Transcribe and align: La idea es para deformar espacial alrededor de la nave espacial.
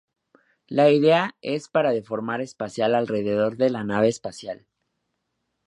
La 0.65 0.89
idea 0.89 1.35
es 1.43 1.67
para 1.67 1.91
deformar 1.91 2.41
espacial 2.41 2.95
alrededor 2.95 3.57
de 3.57 3.69
la 3.69 3.83
nave 3.83 4.07
espacial. 4.07 4.65